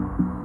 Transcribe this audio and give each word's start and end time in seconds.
Thank 0.00 0.39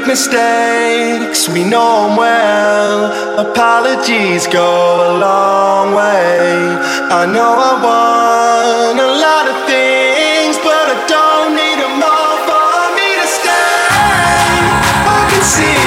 make 0.00 0.08
mistakes, 0.08 1.48
we 1.48 1.64
know 1.64 2.08
them 2.08 2.16
well. 2.16 3.40
Apologies 3.50 4.46
go 4.46 4.62
a 4.62 5.18
long 5.18 5.94
way. 5.94 6.56
I 7.10 7.26
know 7.26 7.52
I 7.70 7.72
want 7.84 8.98
a 9.00 9.10
lot 9.24 9.48
of 9.48 9.56
things, 9.66 10.56
but 10.58 10.84
I 10.94 10.96
don't 11.08 11.52
need 11.54 11.78
them 11.82 12.02
all 12.02 12.36
for 12.48 12.80
me 12.96 13.08
to 13.20 13.26
stay. 13.38 13.90
I 15.06 15.20
can 15.30 15.42
see 15.42 15.80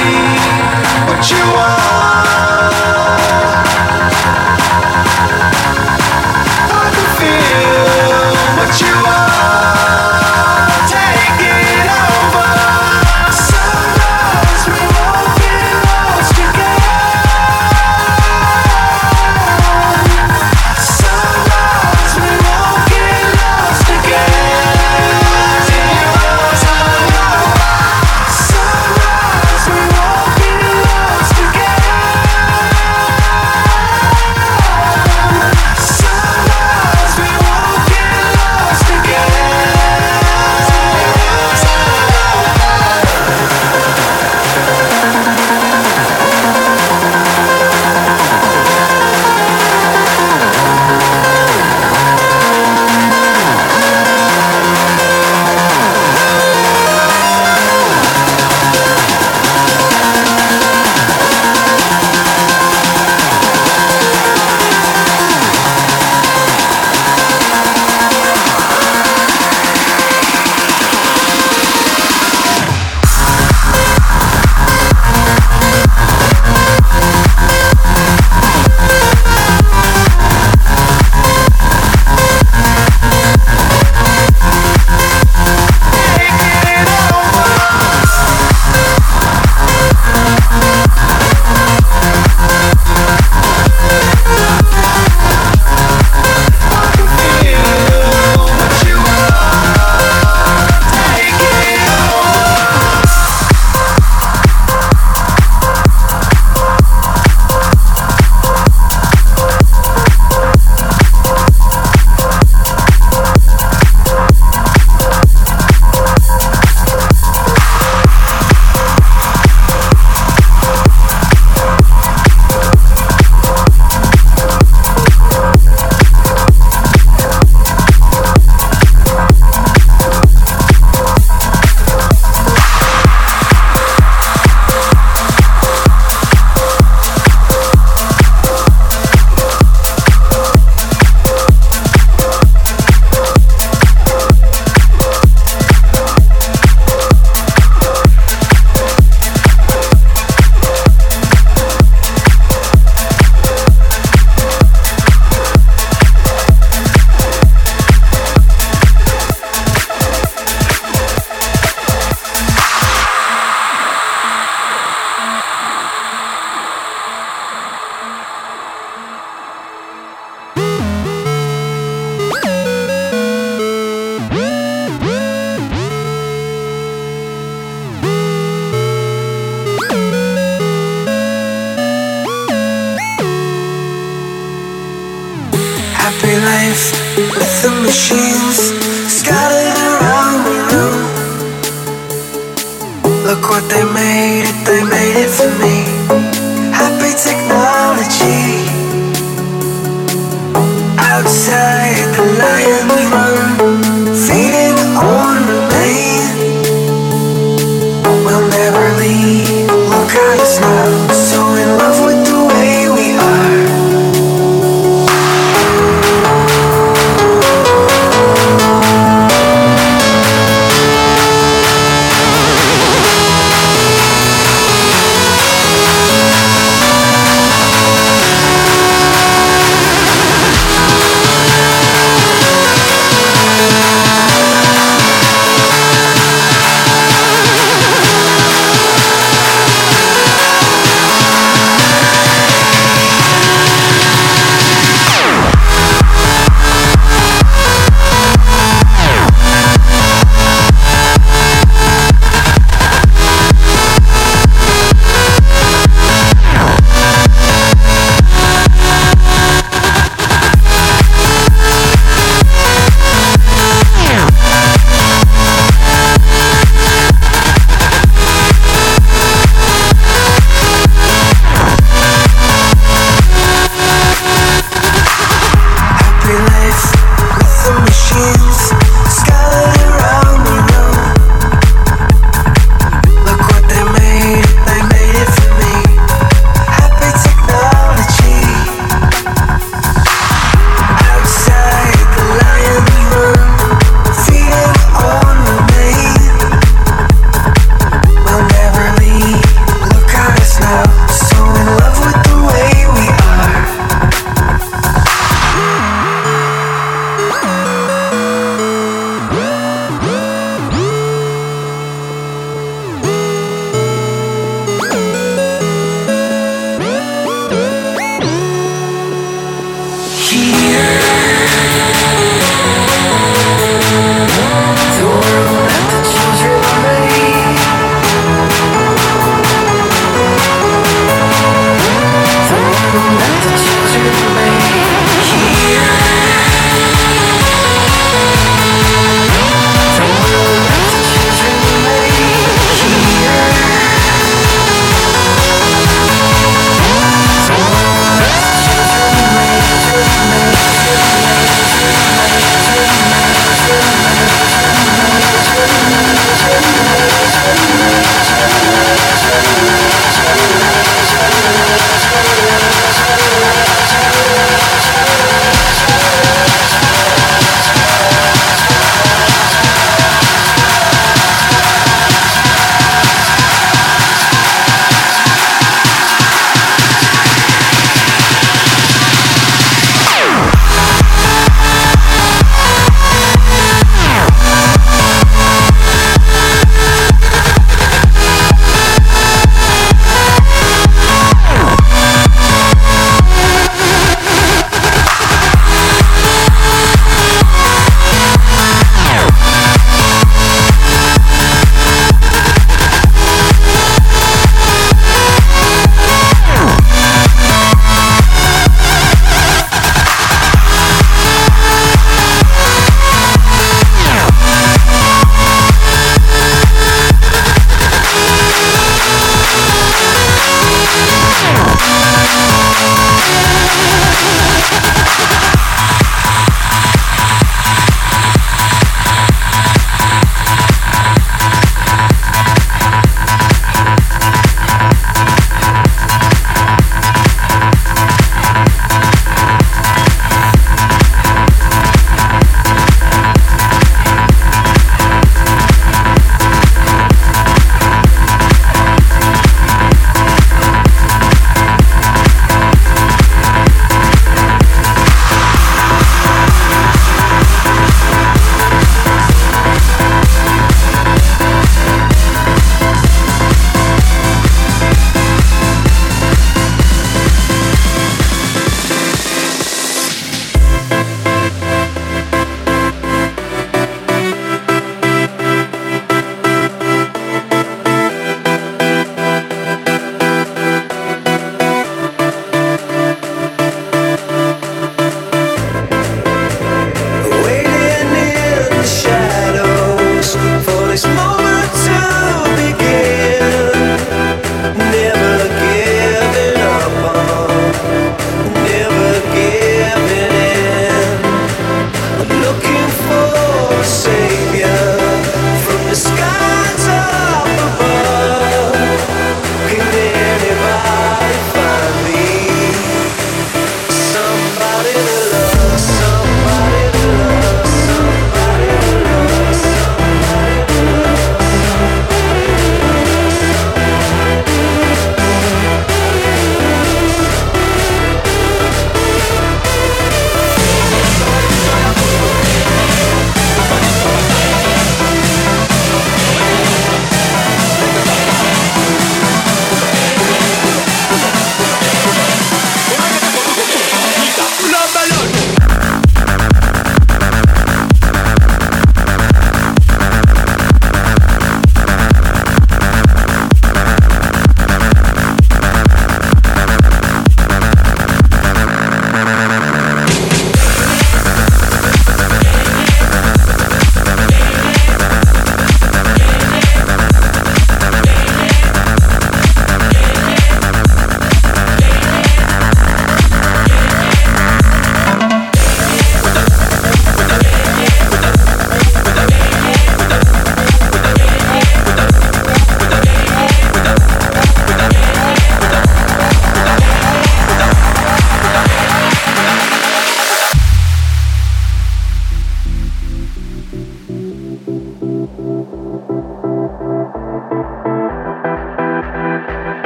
what 1.08 1.30
you 1.30 1.42
want. 1.54 2.03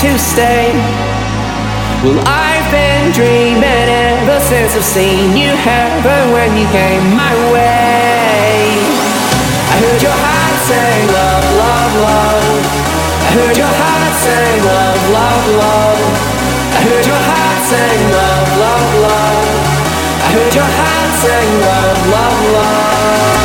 to 0.00 0.18
stay. 0.18 0.72
Well, 2.04 2.20
I've 2.28 2.68
been 2.70 3.12
dreaming 3.12 3.64
ever 3.64 4.38
since 4.40 4.76
I've 4.76 4.84
seen 4.84 5.36
you 5.36 5.56
heaven 5.56 6.32
when 6.32 6.52
you 6.56 6.66
came 6.68 7.16
my 7.16 7.32
way. 7.52 8.76
I 9.72 9.74
heard 9.80 10.02
your 10.02 10.12
heart 10.12 10.56
say 10.68 10.92
love, 11.16 11.46
love, 11.62 11.92
love. 12.04 12.60
I 13.24 13.28
heard 13.40 13.56
your 13.56 13.72
heart 13.80 14.14
say 14.20 14.46
love, 14.68 15.02
love, 15.16 15.46
love. 15.64 16.00
I 16.76 16.80
heard 16.84 17.06
your 17.06 17.22
heart 17.30 17.60
say 17.72 17.90
love, 18.12 18.48
love, 18.60 18.90
love. 19.08 19.48
I 20.20 20.28
heard 20.36 20.54
your 20.54 20.70
heart 20.76 21.12
say 21.24 21.44
love, 21.64 22.00
love, 22.12 22.40
love. 22.52 23.35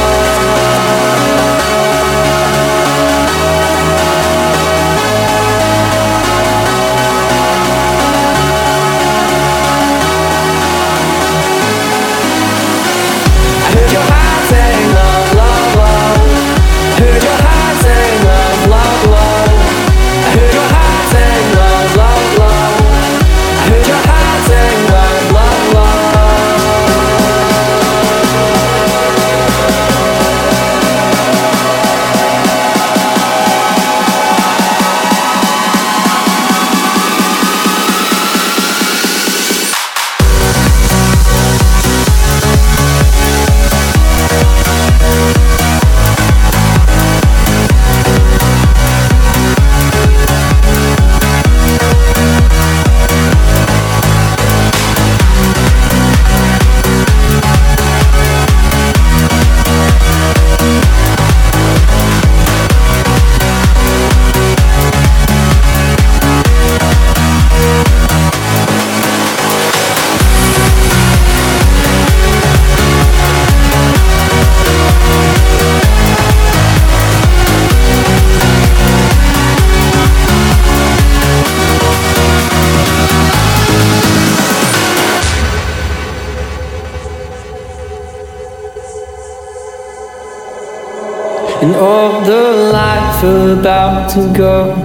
To 94.12 94.28
go 94.36 94.76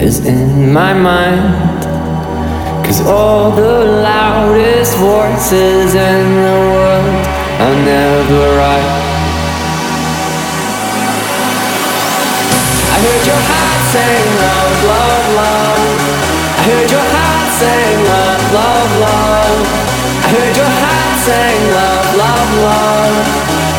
is 0.00 0.24
in 0.24 0.72
my 0.72 0.94
mind. 0.94 1.82
Cause 2.86 3.00
all 3.00 3.50
the 3.50 3.84
loudest 3.84 4.96
voices 4.98 5.94
in 5.94 6.22
the 6.46 6.58
world 6.70 7.26
are 7.66 7.78
never 7.82 8.42
right. 8.62 8.90
I 12.94 12.96
heard 13.02 13.24
your 13.26 13.42
heart 13.50 13.82
saying 13.90 14.30
love, 14.38 14.78
love, 14.86 15.26
love. 15.34 15.82
I 16.54 16.62
heard 16.70 16.88
your 16.88 17.06
heart 17.10 17.48
saying 17.58 18.00
love, 18.06 18.42
love, 18.54 18.92
love. 19.02 19.66
I 20.22 20.28
heard 20.30 20.56
your 20.62 20.72
heart 20.78 21.16
saying 21.26 21.64
love, 21.74 22.06
love, 22.22 22.50
love. 22.62 23.14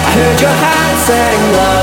I 0.04 0.10
heard 0.20 0.40
your 0.42 0.56
heart 0.64 0.96
saying 1.08 1.44
love, 1.56 1.68
love, 1.68 1.77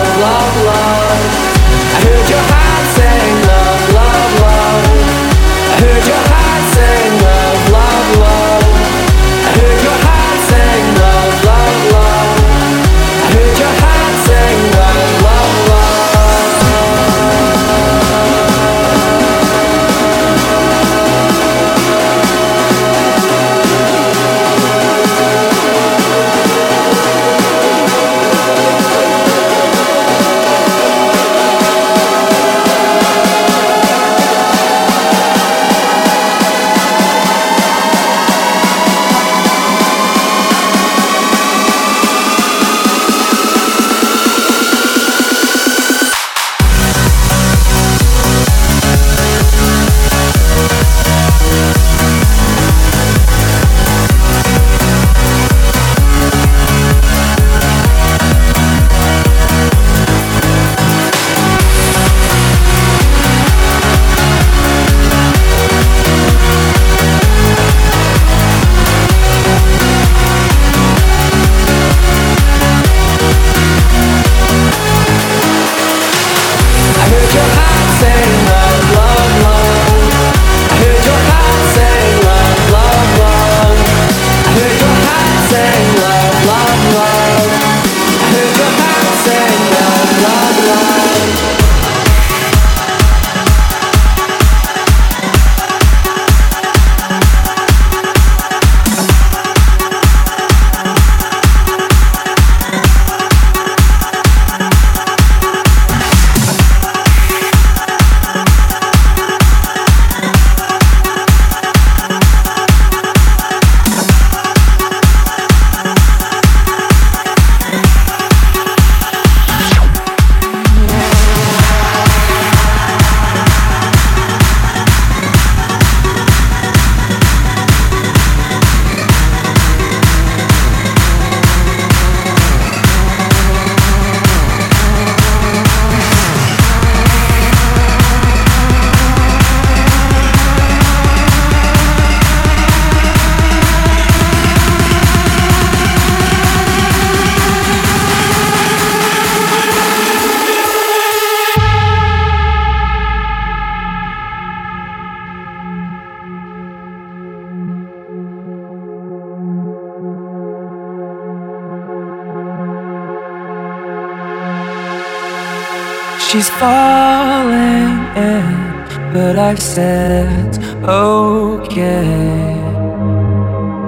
She's 166.45 166.53
falling 166.61 167.97
in, 168.15 169.15
but 169.15 169.39
I've 169.39 169.63
said 169.63 170.59
okay. 170.85 172.05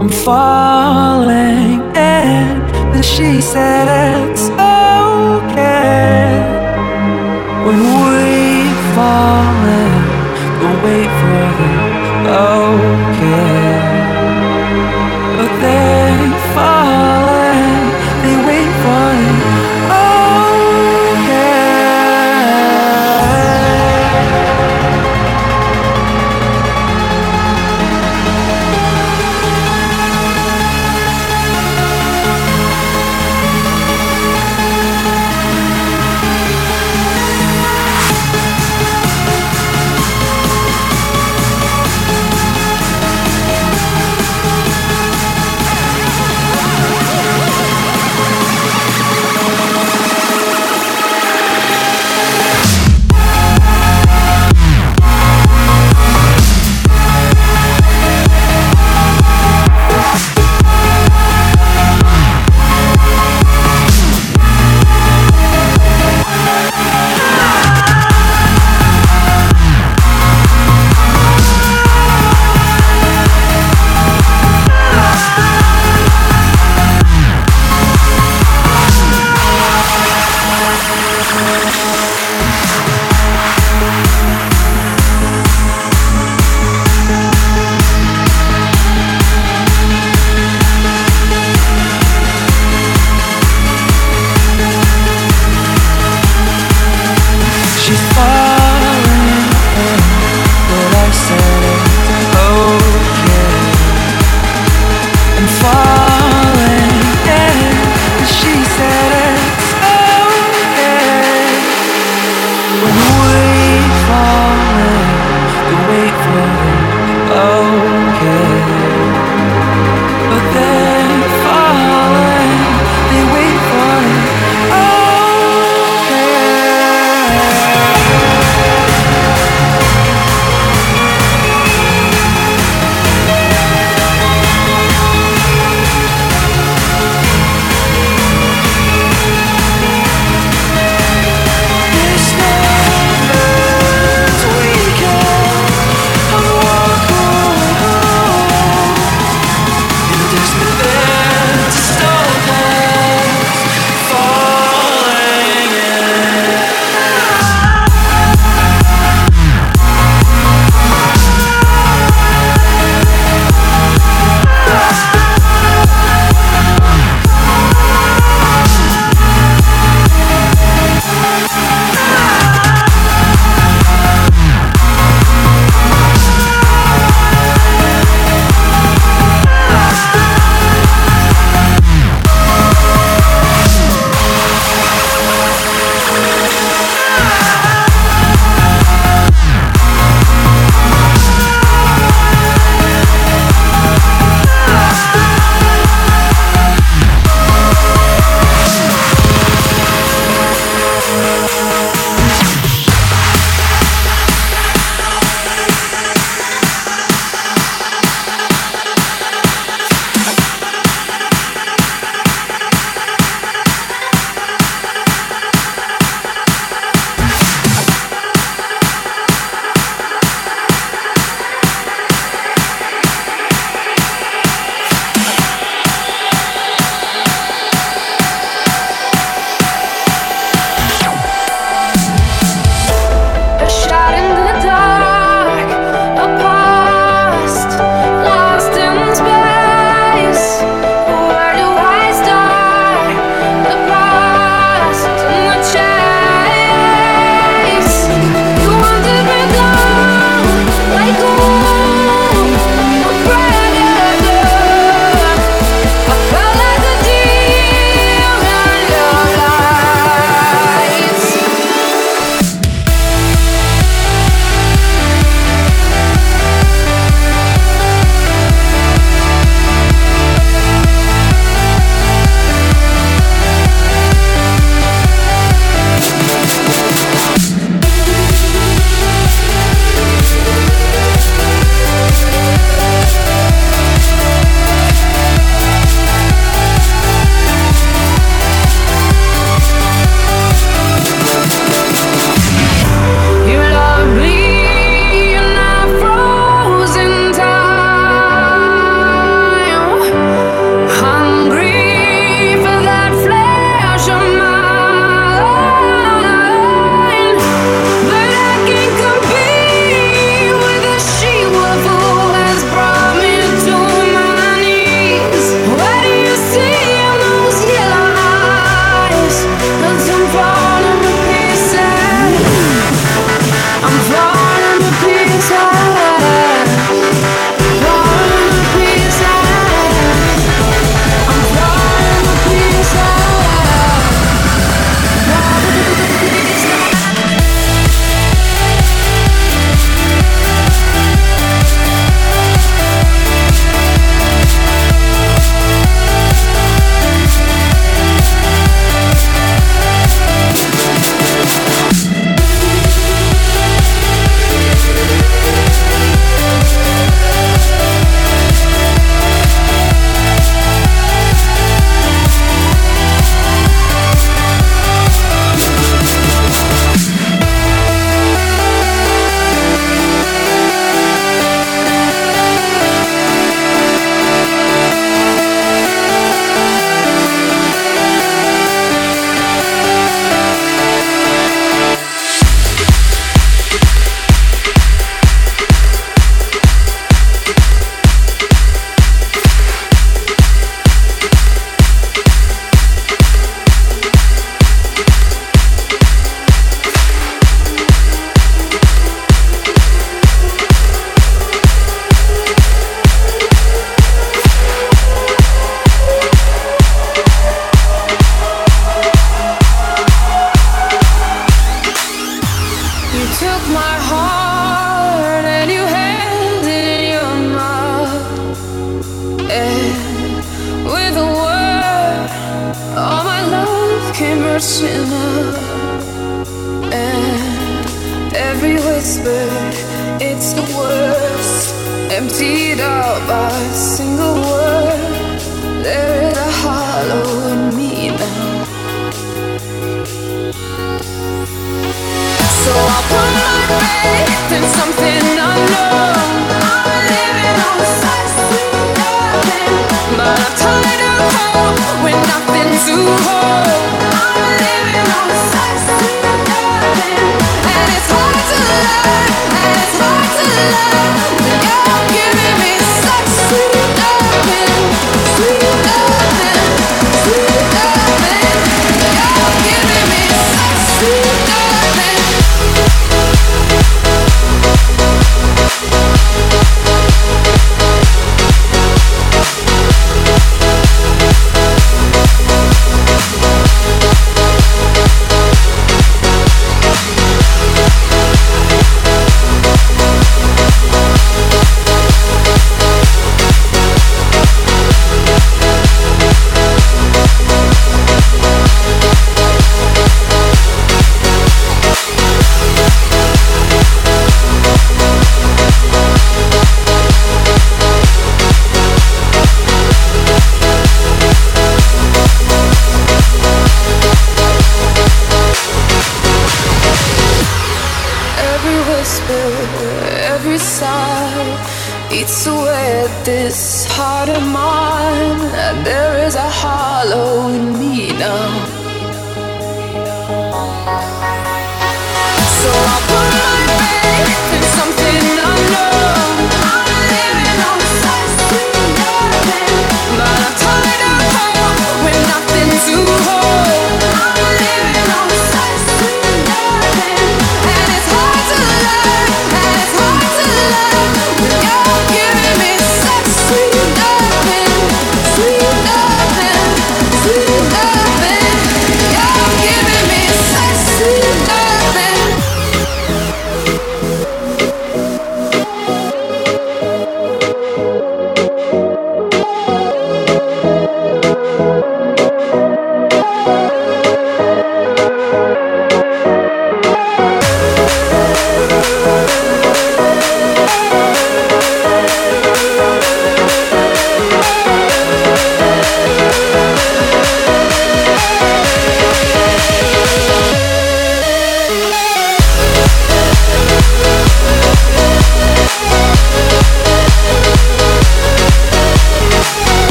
I'm 0.00 0.08
falling 0.08 1.80
in, 1.94 2.60
but 2.90 3.02
she 3.02 3.42
said 3.42 3.97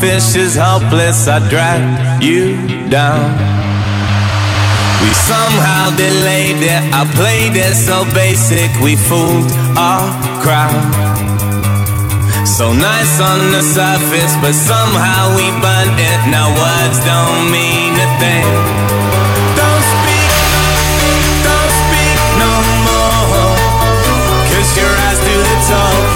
fish 0.00 0.34
is 0.34 0.54
helpless, 0.54 1.28
I 1.28 1.38
drag 1.52 2.22
you 2.22 2.56
down. 2.88 3.20
We 5.04 5.12
somehow 5.12 5.92
delayed 5.96 6.62
it, 6.64 6.82
I 6.92 7.04
played 7.12 7.54
it 7.54 7.76
so 7.76 8.08
basic, 8.16 8.72
we 8.80 8.96
fooled 8.96 9.52
our 9.76 10.08
crowd. 10.40 10.72
So 12.48 12.72
nice 12.72 13.14
on 13.20 13.52
the 13.52 13.60
surface, 13.60 14.34
but 14.40 14.56
somehow 14.56 15.36
we 15.36 15.46
burnt 15.60 15.96
it. 16.00 16.20
Now 16.32 16.48
words 16.48 16.98
don't 17.04 17.52
mean 17.52 17.92
a 18.00 18.08
thing. 18.20 18.48
Cause 24.50 24.76
your 24.76 24.92
eyes 25.08 25.18
do 25.24 25.36
the 25.40 25.58
talk 25.68 26.09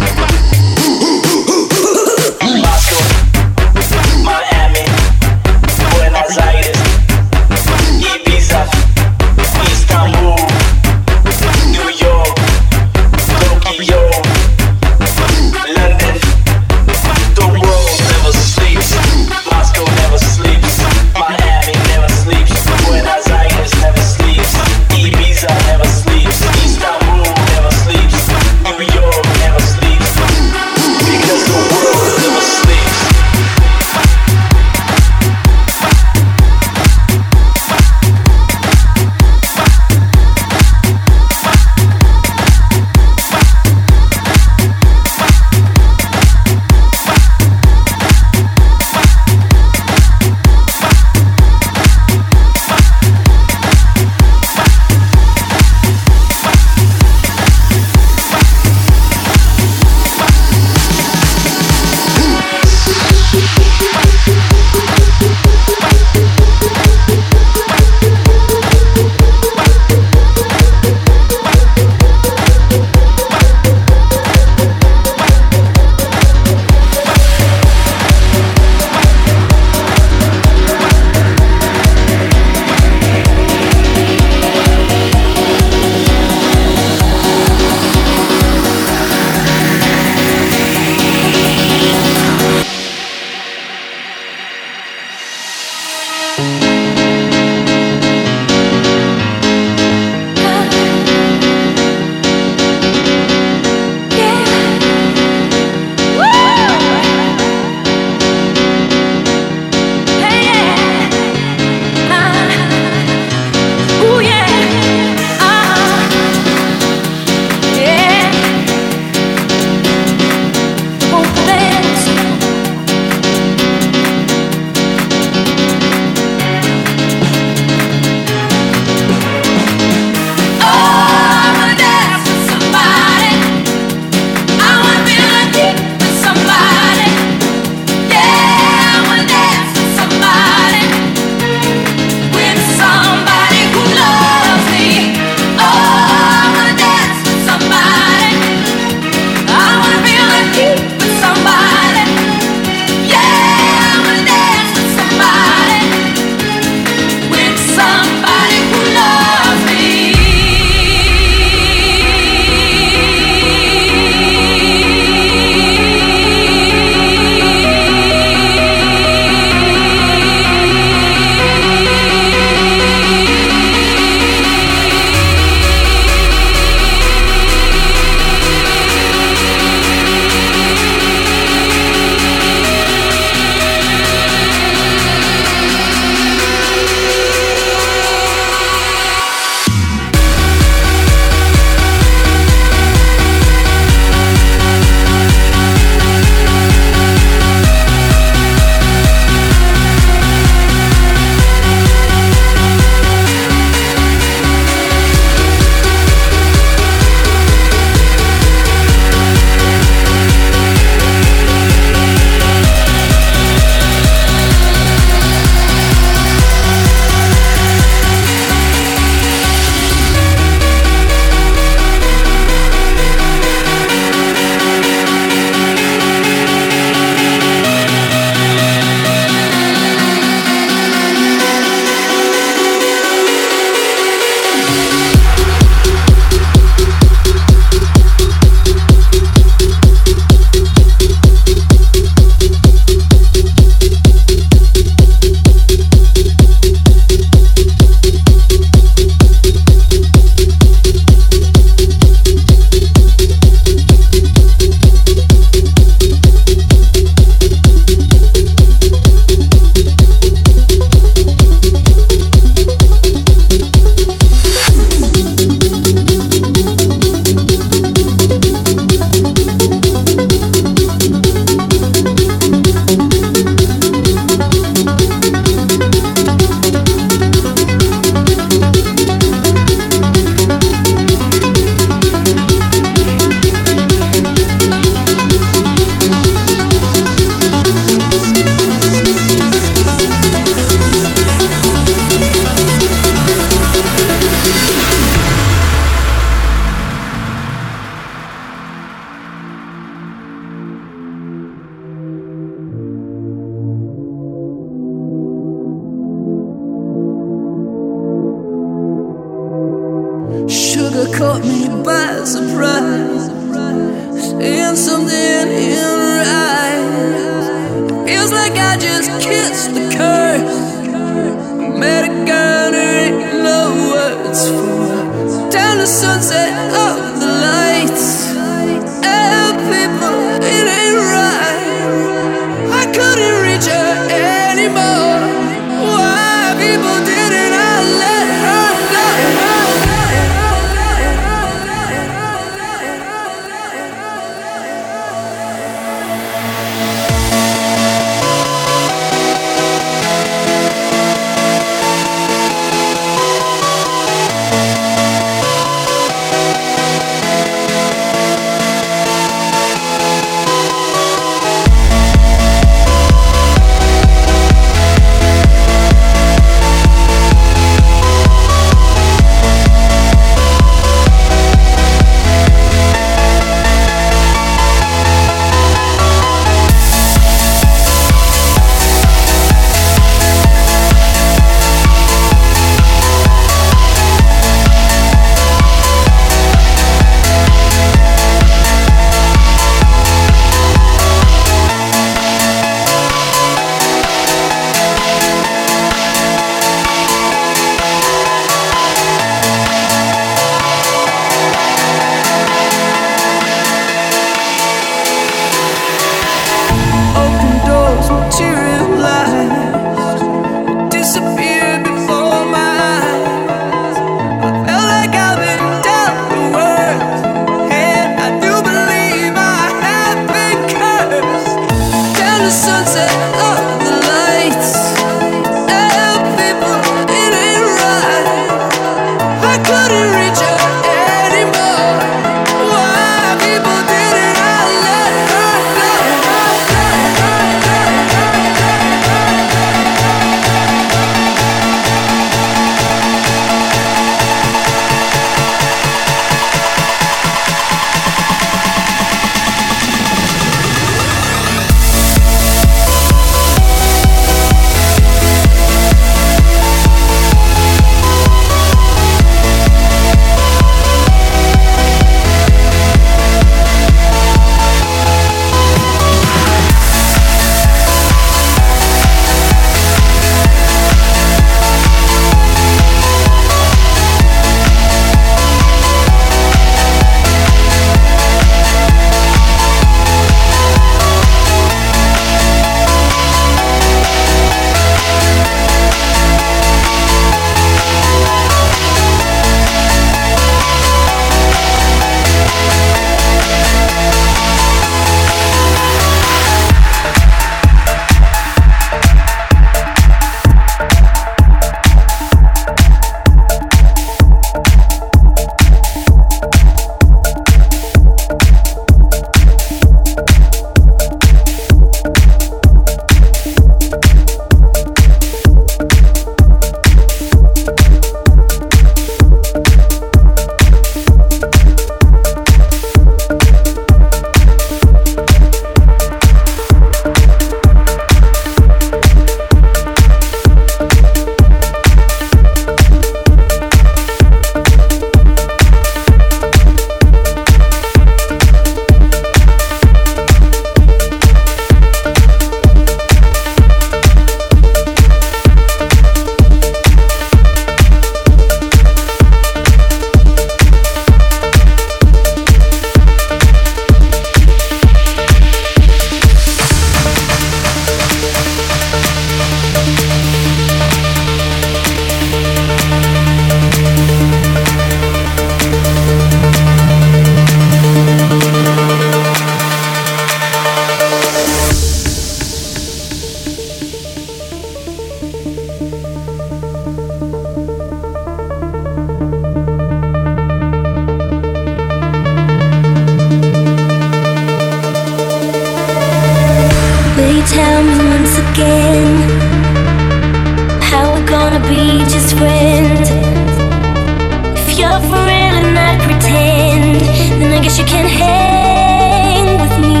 guess 597.68 597.78
you 597.80 597.84
can 597.84 598.08
hang 598.08 599.44
with 599.60 599.76
me 599.84 600.00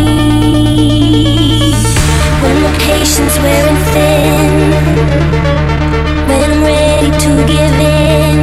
when 2.40 2.56
my 2.64 2.72
patient's 2.88 3.36
wearing 3.44 3.80
thin, 3.92 4.72
when 6.28 6.40
I'm 6.48 6.62
ready 6.64 7.10
to 7.24 7.30
give 7.52 7.76
in. 8.00 8.38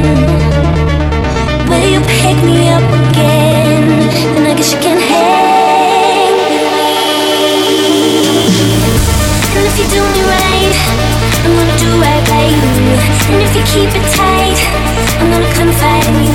Will 1.68 1.86
you 1.94 2.00
pick 2.22 2.38
me 2.46 2.70
up 2.70 2.86
again? 3.02 3.82
Then 4.34 4.46
I 4.46 4.54
guess 4.54 4.70
you 4.72 4.78
can 4.78 4.98
hang 5.10 6.34
with 6.38 6.54
me. 6.54 6.70
And 9.56 9.64
if 9.66 9.74
you 9.80 9.86
do 9.90 10.02
me 10.14 10.22
right, 10.34 10.74
I'm 11.42 11.52
gonna 11.58 11.78
do 11.82 11.90
right 11.98 12.24
by 12.30 12.44
you. 12.46 12.70
And 13.32 13.42
if 13.42 13.52
you 13.58 13.64
keep 13.74 13.90
it 13.90 14.06
tight, 14.14 14.58
I'm 15.18 15.28
gonna 15.32 15.52
confide 15.58 16.06
in 16.14 16.16
you. 16.22 16.25